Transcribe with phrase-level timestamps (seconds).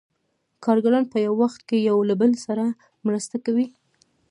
[0.63, 2.65] کارګران په یو وخت کې یو له بل سره
[3.07, 3.67] مرسته کوي